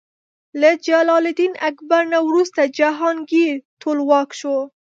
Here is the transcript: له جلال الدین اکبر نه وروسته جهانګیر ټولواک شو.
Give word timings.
له 0.61 0.69
جلال 0.87 1.23
الدین 1.31 1.53
اکبر 1.69 2.03
نه 2.13 2.19
وروسته 2.27 2.61
جهانګیر 2.77 3.53
ټولواک 3.81 4.29
شو. 4.39 4.57